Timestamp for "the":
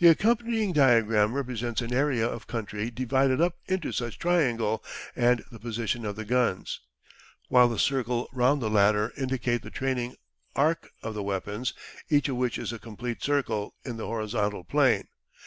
0.00-0.08, 5.50-5.58, 6.14-6.26, 7.70-7.78, 8.60-8.68, 9.62-9.70, 11.14-11.22, 13.96-14.04